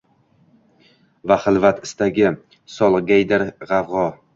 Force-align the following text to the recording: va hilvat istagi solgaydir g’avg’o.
va 1.33 1.37
hilvat 1.45 1.85
istagi 1.91 2.35
solgaydir 2.79 3.51
g’avg’o. 3.73 4.13